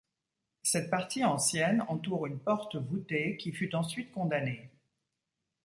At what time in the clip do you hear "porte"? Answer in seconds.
2.39-2.75